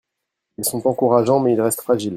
Ils 0.57 0.65
sont 0.65 0.87
encourageants, 0.87 1.39
mais 1.41 1.53
ils 1.53 1.61
restent 1.61 1.81
fragiles. 1.83 2.09